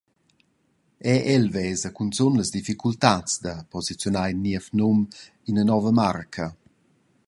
[1.13, 4.99] Era el vesa cunzun las difficultads da posiziunar in niev num,
[5.49, 6.45] ina nova marca.